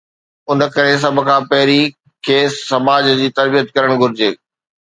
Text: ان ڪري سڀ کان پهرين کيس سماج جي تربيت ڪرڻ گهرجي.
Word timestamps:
ان 0.49 0.59
ڪري 0.75 0.93
سڀ 1.03 1.15
کان 1.27 1.41
پهرين 1.51 1.85
کيس 2.25 2.51
سماج 2.71 3.03
جي 3.19 3.27
تربيت 3.37 3.67
ڪرڻ 3.75 3.91
گهرجي. 4.01 4.29